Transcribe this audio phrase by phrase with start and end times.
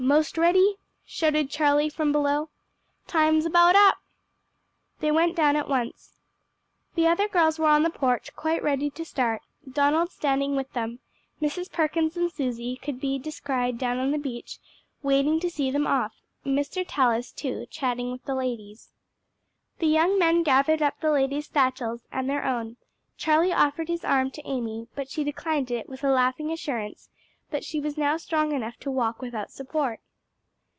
[0.03, 2.49] 'most ready?" shouted Charlie from below.
[3.05, 3.99] "Time's about up."
[4.99, 6.15] They went down at once.
[6.95, 10.99] The other girls were on the porch quite ready to start, Donald standing with them.
[11.39, 11.71] Mrs.
[11.71, 14.57] Perkins and Susie could be descried down on the beach
[15.03, 16.83] waiting to see them off; Mr.
[16.85, 18.89] Tallis too, chatting with the ladies.
[19.77, 22.77] The young men gathered up the ladies' satchels and their own.
[23.17, 27.07] Charlie offered his arm to Amy, but she declined it with a laughing assurance
[27.51, 29.99] that she was now strong enough to walk without support.